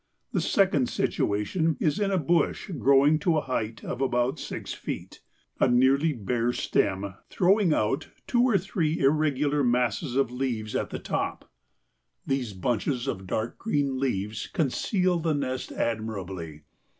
The 0.31 0.41
second 0.41 0.89
situation 0.89 1.77
is 1.79 1.99
in 1.99 2.09
a 2.09 2.17
bush 2.17 2.71
growing 2.75 3.19
to 3.19 3.37
a 3.37 3.41
height 3.41 3.83
of 3.83 4.01
about 4.01 4.39
six 4.39 4.73
feet, 4.73 5.21
a 5.59 5.67
nearly 5.67 6.11
bare 6.11 6.53
stem, 6.53 7.13
throwing 7.29 7.71
out 7.71 8.09
two 8.25 8.41
or 8.41 8.57
three 8.57 8.97
irregular 8.97 9.63
masses 9.63 10.15
of 10.15 10.31
leaves 10.31 10.75
at 10.75 10.89
the 10.89 10.97
top. 10.97 11.51
These 12.25 12.53
bunches 12.53 13.05
of 13.05 13.27
dark 13.27 13.59
green 13.59 13.99
leaves 13.99 14.47
conceal 14.47 15.19
the 15.19 15.35
nest 15.35 15.71
admirably. 15.71 16.63